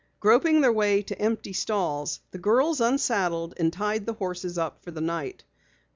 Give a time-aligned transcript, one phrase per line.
[0.19, 4.89] Groping their way to empty stalls, the girls unsaddled and tied the horses up for
[4.89, 5.43] the night.